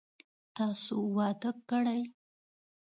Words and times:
تاسو 0.55 0.95
واده 1.17 1.51
کړئ؟ 1.69 2.01